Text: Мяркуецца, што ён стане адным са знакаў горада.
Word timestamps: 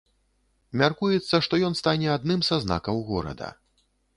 Мяркуецца, 0.81 1.35
што 1.47 1.59
ён 1.69 1.77
стане 1.81 2.07
адным 2.17 2.41
са 2.51 2.61
знакаў 2.65 2.95
горада. 3.11 3.53